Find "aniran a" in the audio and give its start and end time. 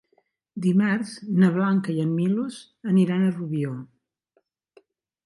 2.93-3.37